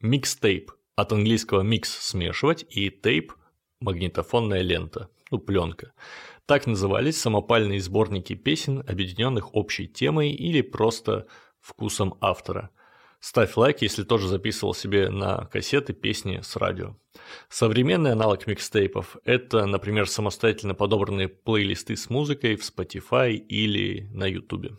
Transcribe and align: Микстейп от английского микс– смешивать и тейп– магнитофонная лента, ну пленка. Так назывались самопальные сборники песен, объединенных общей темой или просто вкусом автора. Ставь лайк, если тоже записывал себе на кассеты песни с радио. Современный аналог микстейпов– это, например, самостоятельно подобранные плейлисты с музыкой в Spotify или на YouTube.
Микстейп 0.00 0.70
от 0.94 1.12
английского 1.12 1.62
микс– 1.62 1.90
смешивать 2.00 2.64
и 2.70 2.88
тейп– 2.88 3.32
магнитофонная 3.80 4.62
лента, 4.62 5.08
ну 5.32 5.38
пленка. 5.38 5.92
Так 6.46 6.68
назывались 6.68 7.20
самопальные 7.20 7.80
сборники 7.80 8.34
песен, 8.34 8.84
объединенных 8.86 9.56
общей 9.56 9.88
темой 9.88 10.30
или 10.30 10.60
просто 10.60 11.26
вкусом 11.60 12.16
автора. 12.20 12.70
Ставь 13.18 13.56
лайк, 13.56 13.82
если 13.82 14.04
тоже 14.04 14.28
записывал 14.28 14.72
себе 14.72 15.10
на 15.10 15.46
кассеты 15.46 15.94
песни 15.94 16.42
с 16.44 16.54
радио. 16.54 16.96
Современный 17.48 18.12
аналог 18.12 18.46
микстейпов– 18.46 19.16
это, 19.24 19.66
например, 19.66 20.08
самостоятельно 20.08 20.76
подобранные 20.76 21.26
плейлисты 21.26 21.96
с 21.96 22.08
музыкой 22.08 22.54
в 22.54 22.60
Spotify 22.60 23.32
или 23.32 24.08
на 24.12 24.26
YouTube. 24.26 24.78